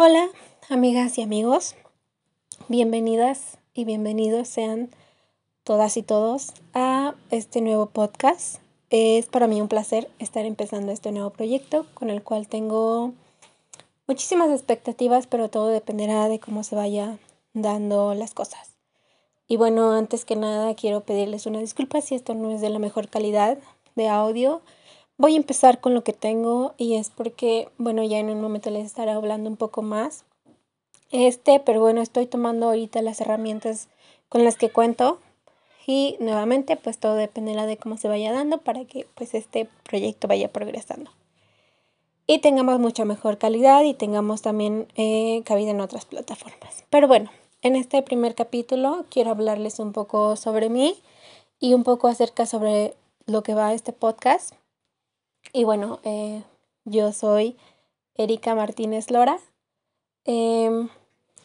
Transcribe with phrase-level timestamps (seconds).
[0.00, 0.28] Hola,
[0.68, 1.74] amigas y amigos.
[2.68, 4.90] Bienvenidas y bienvenidos sean
[5.64, 8.60] todas y todos a este nuevo podcast.
[8.90, 13.12] Es para mí un placer estar empezando este nuevo proyecto con el cual tengo
[14.06, 17.18] muchísimas expectativas, pero todo dependerá de cómo se vaya
[17.52, 18.76] dando las cosas.
[19.48, 22.78] Y bueno, antes que nada quiero pedirles una disculpa si esto no es de la
[22.78, 23.58] mejor calidad
[23.96, 24.62] de audio.
[25.20, 28.70] Voy a empezar con lo que tengo y es porque, bueno, ya en un momento
[28.70, 30.24] les estaré hablando un poco más.
[31.10, 33.88] Este, pero bueno, estoy tomando ahorita las herramientas
[34.28, 35.18] con las que cuento
[35.88, 40.28] y nuevamente pues todo dependerá de cómo se vaya dando para que pues este proyecto
[40.28, 41.10] vaya progresando.
[42.28, 46.84] Y tengamos mucha mejor calidad y tengamos también eh, cabida en otras plataformas.
[46.90, 47.28] Pero bueno,
[47.62, 50.94] en este primer capítulo quiero hablarles un poco sobre mí
[51.58, 52.94] y un poco acerca sobre
[53.26, 54.54] lo que va este podcast.
[55.52, 56.42] Y bueno, eh,
[56.84, 57.56] yo soy
[58.14, 59.38] Erika Martínez Lora.
[60.24, 60.88] Em,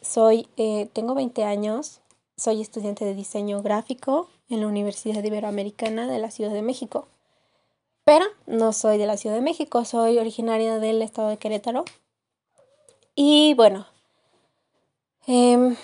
[0.01, 2.01] soy, eh, tengo 20 años,
[2.35, 7.07] soy estudiante de diseño gráfico en la Universidad Iberoamericana de la Ciudad de México.
[8.03, 11.85] Pero no soy de la Ciudad de México, soy originaria del estado de Querétaro.
[13.15, 13.85] Y bueno,
[15.27, 15.77] em,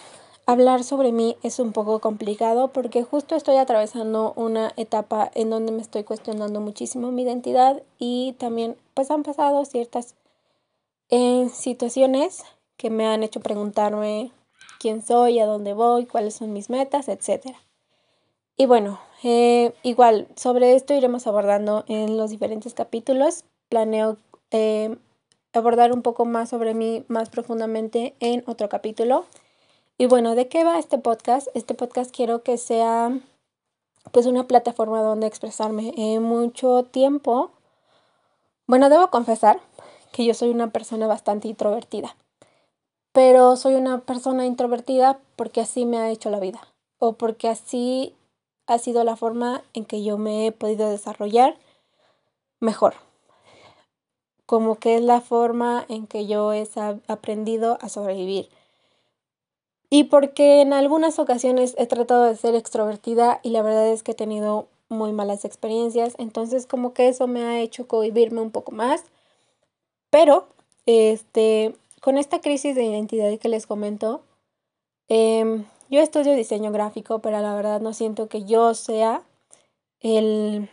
[0.50, 5.72] Hablar sobre mí es un poco complicado porque justo estoy atravesando una etapa en donde
[5.72, 10.16] me estoy cuestionando muchísimo mi identidad y también pues han pasado ciertas
[11.12, 12.46] eh, situaciones
[12.78, 14.32] que me han hecho preguntarme
[14.80, 17.56] quién soy, a dónde voy, cuáles son mis metas, etc.
[18.58, 23.44] Y bueno, eh, igual sobre esto iremos abordando en los diferentes capítulos.
[23.70, 24.18] Planeo
[24.50, 24.98] eh,
[25.54, 29.28] abordar un poco más sobre mí más profundamente en otro capítulo.
[30.02, 31.50] Y bueno, ¿de qué va este podcast?
[31.56, 33.20] Este podcast quiero que sea
[34.14, 35.92] pues una plataforma donde expresarme.
[35.98, 37.52] en mucho tiempo,
[38.66, 39.60] bueno, debo confesar
[40.14, 42.16] que yo soy una persona bastante introvertida.
[43.12, 46.62] Pero soy una persona introvertida porque así me ha hecho la vida.
[46.98, 48.16] O porque así
[48.68, 51.58] ha sido la forma en que yo me he podido desarrollar
[52.62, 52.94] mejor.
[54.46, 56.66] Como que es la forma en que yo he
[57.10, 58.48] aprendido a sobrevivir
[59.90, 64.12] y porque en algunas ocasiones he tratado de ser extrovertida y la verdad es que
[64.12, 68.72] he tenido muy malas experiencias, entonces como que eso me ha hecho cohibirme un poco
[68.72, 69.04] más.
[70.10, 70.48] Pero,
[70.86, 74.24] este, con esta crisis de identidad que les comento,
[75.08, 79.24] em, yo estudio diseño gráfico, pero la verdad no siento que yo sea
[80.02, 80.70] el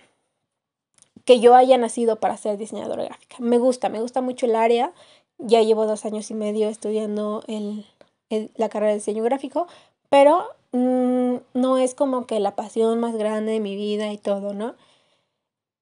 [1.25, 3.37] que yo haya nacido para ser diseñadora gráfica.
[3.41, 4.93] Me gusta, me gusta mucho el área.
[5.39, 7.85] Ya llevo dos años y medio estudiando el,
[8.31, 9.67] la carrera de diseño gráfico,
[10.09, 14.55] pero mm, no es como que la pasión más grande de mi vida y todo,
[14.55, 14.75] ¿no?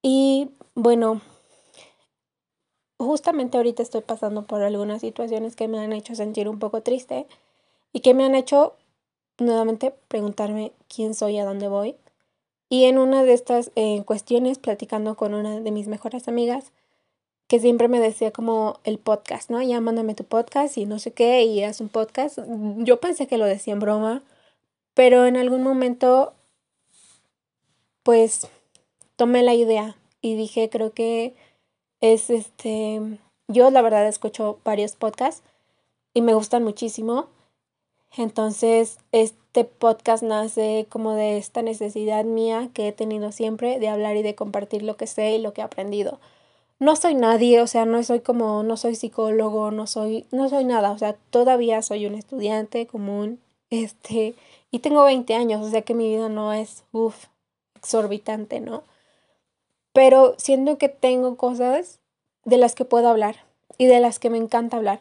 [0.02, 1.20] Y bueno,
[2.98, 7.26] justamente ahorita estoy pasando por algunas situaciones que me han hecho sentir un poco triste
[7.92, 8.74] y que me han hecho
[9.38, 11.96] nuevamente preguntarme quién soy, a dónde voy.
[12.68, 16.72] Y en una de estas eh, cuestiones, platicando con una de mis mejores amigas,
[17.46, 19.62] que siempre me decía como el podcast, ¿no?
[19.62, 22.38] Ya mándame tu podcast y no sé qué, y haz un podcast.
[22.78, 24.22] Yo pensé que lo decía en broma,
[24.94, 26.32] pero en algún momento,
[28.02, 28.48] pues,
[29.16, 31.34] tomé la idea y dije, creo que
[32.00, 33.00] es este,
[33.48, 35.42] yo la verdad escucho varios podcasts
[36.14, 37.28] y me gustan muchísimo.
[38.16, 44.16] Entonces, este podcast nace como de esta necesidad mía que he tenido siempre de hablar
[44.16, 46.20] y de compartir lo que sé y lo que he aprendido
[46.84, 50.64] no soy nadie, o sea, no soy como, no soy psicólogo, no soy, no soy
[50.64, 53.40] nada, o sea, todavía soy un estudiante común,
[53.70, 54.34] este,
[54.70, 57.26] y tengo 20 años, o sea que mi vida no es, uff,
[57.74, 58.82] exorbitante, ¿no?
[59.94, 62.00] Pero siento que tengo cosas
[62.44, 63.36] de las que puedo hablar
[63.78, 65.00] y de las que me encanta hablar.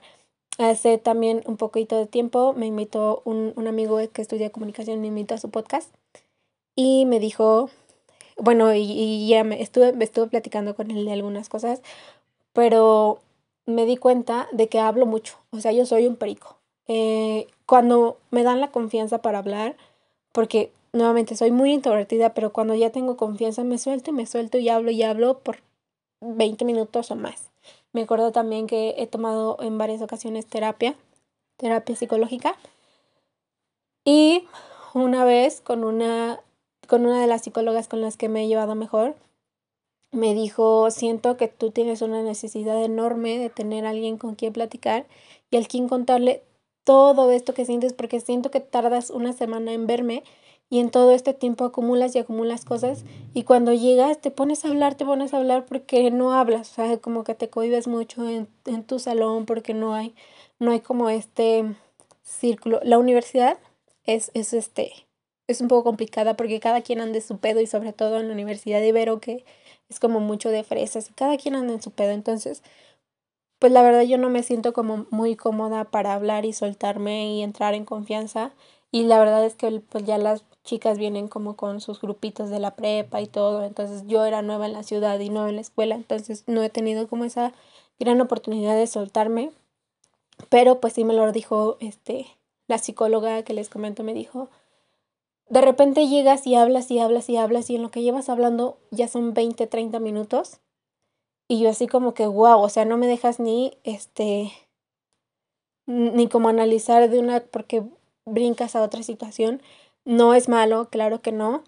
[0.59, 5.07] Hace también un poquito de tiempo me invitó un, un amigo que estudia comunicación, me
[5.07, 5.93] invitó a su podcast
[6.75, 7.69] y me dijo,
[8.37, 11.81] bueno, y, ya me estuve, me estuve platicando con él de algunas cosas,
[12.53, 13.19] pero
[13.65, 16.57] me di cuenta de que hablo mucho, o sea, yo soy un perico.
[16.87, 19.77] Eh, cuando me dan la confianza para hablar,
[20.31, 24.57] porque nuevamente soy muy introvertida, pero cuando ya tengo confianza me suelto y me suelto
[24.57, 25.57] y hablo y hablo por
[26.21, 27.49] 20 minutos o más.
[27.93, 30.95] Me acuerdo también que he tomado en varias ocasiones terapia,
[31.57, 32.55] terapia psicológica.
[34.05, 34.45] Y
[34.93, 36.39] una vez con una
[36.93, 39.15] con una de las psicólogas con las que me he llevado mejor,
[40.11, 44.53] me dijo, siento que tú tienes una necesidad enorme de tener a alguien con quien
[44.53, 45.07] platicar
[45.49, 46.43] y al quien contarle
[46.83, 50.21] todo esto que sientes porque siento que tardas una semana en verme
[50.69, 54.67] y en todo este tiempo acumulas y acumulas cosas y cuando llegas te pones a
[54.67, 58.29] hablar, te pones a hablar porque no hablas, o sea, como que te cohibes mucho
[58.29, 60.13] en, en tu salón porque no hay,
[60.59, 61.65] no hay como este
[62.21, 62.81] círculo.
[62.83, 63.57] La universidad
[64.05, 65.02] es, es este,
[65.47, 68.27] es un poco complicada porque cada quien anda en su pedo y sobre todo en
[68.27, 69.45] la universidad de Ibero que
[69.89, 72.63] es como mucho de fresas cada quien anda en su pedo, entonces
[73.63, 77.43] pues la verdad yo no me siento como muy cómoda para hablar y soltarme y
[77.43, 78.51] entrar en confianza.
[78.91, 82.59] Y la verdad es que pues ya las chicas vienen como con sus grupitos de
[82.59, 85.61] la prepa y todo, entonces yo era nueva en la ciudad y nueva en la
[85.61, 87.53] escuela, entonces no he tenido como esa
[87.99, 89.51] gran oportunidad de soltarme,
[90.49, 92.27] pero pues sí me lo dijo este
[92.67, 94.49] la psicóloga que les comento me dijo,
[95.49, 98.77] de repente llegas y hablas y hablas y hablas y en lo que llevas hablando
[98.91, 100.61] ya son 20, 30 minutos
[101.47, 104.51] y yo así como que, wow, o sea, no me dejas ni, este,
[105.85, 107.83] ni como analizar de una, porque
[108.25, 109.61] brincas a otra situación.
[110.05, 111.63] No es malo, claro que no,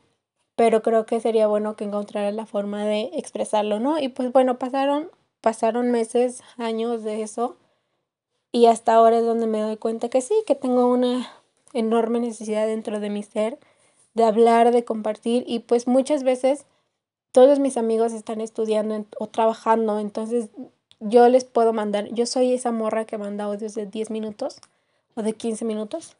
[0.56, 4.00] pero creo que sería bueno que encontrara la forma de expresarlo, ¿no?
[4.00, 5.12] Y pues bueno, pasaron,
[5.42, 7.58] pasaron meses, años de eso,
[8.52, 11.30] y hasta ahora es donde me doy cuenta que sí, que tengo una
[11.76, 13.60] enorme necesidad dentro de mi ser
[14.16, 16.66] de hablar, de compartir, y pues muchas veces
[17.32, 20.50] todos mis amigos están estudiando o trabajando, entonces
[21.02, 24.62] yo les puedo mandar, yo soy esa morra que manda audios de 10 minutos
[25.16, 26.16] o de 15 minutos.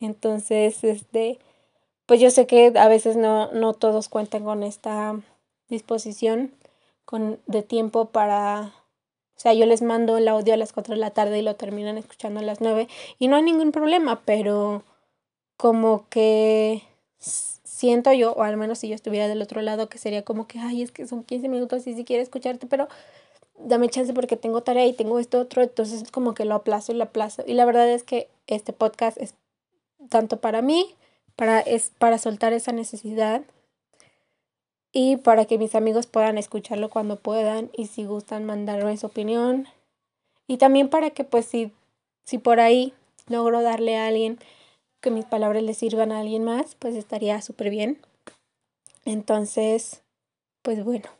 [0.00, 1.40] Entonces, este,
[2.06, 5.20] pues yo sé que a veces no, no todos cuentan con esta
[5.68, 6.54] disposición
[7.04, 8.72] con, de tiempo para,
[9.38, 11.54] o sea, yo les mando el audio a las 4 de la tarde y lo
[11.54, 12.88] terminan escuchando a las 9
[13.20, 14.82] y no hay ningún problema, pero
[15.56, 16.82] como que
[17.18, 20.58] siento yo, o al menos si yo estuviera del otro lado, que sería como que,
[20.58, 22.88] ay, es que son 15 minutos y si quiero escucharte, pero
[23.60, 26.96] dame chance porque tengo tarea y tengo esto otro, entonces como que lo aplazo y
[26.96, 27.44] lo aplazo.
[27.46, 29.34] Y la verdad es que este podcast es
[30.08, 30.96] tanto para mí,
[31.36, 33.42] para, es para soltar esa necesidad
[34.92, 39.68] y para que mis amigos puedan escucharlo cuando puedan y si gustan mandarme su opinión.
[40.46, 41.72] Y también para que pues si,
[42.24, 42.94] si por ahí
[43.28, 44.38] logro darle a alguien
[45.00, 47.98] que mis palabras le sirvan a alguien más, pues estaría súper bien.
[49.04, 50.02] Entonces,
[50.62, 51.17] pues bueno.